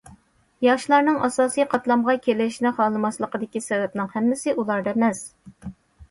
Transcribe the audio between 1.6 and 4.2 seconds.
قاتلامغا كېلىشنى خالىماسلىقىدىكى سەۋەبنىڭ